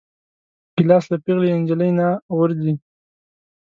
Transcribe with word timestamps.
ګیلاس 0.75 1.05
له 1.11 1.17
پېغلې 1.23 1.49
نجلۍ 1.61 1.91
نه 1.99 2.07
غورځي. 2.35 2.73